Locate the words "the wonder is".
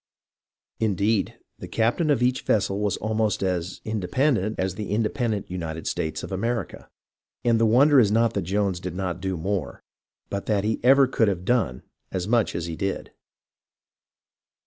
7.59-8.11